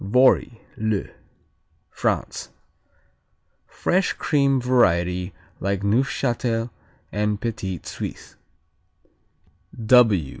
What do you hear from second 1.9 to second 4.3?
France Fresh